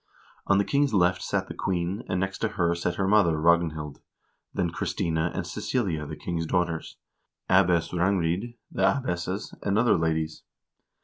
[0.47, 3.99] On the king's left sat the queen, and next to her sat her mother, Ragnhild,
[4.51, 6.97] then Christina and Cecilia, the king's daughters,
[7.47, 10.41] Abbess Rangrid, the abbesses, and other ladies.